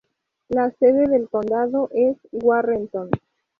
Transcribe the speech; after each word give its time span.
La 0.49 0.71
sede 0.79 1.07
del 1.09 1.29
condado 1.29 1.87
es 1.91 2.17
Warrenton. 2.31 3.11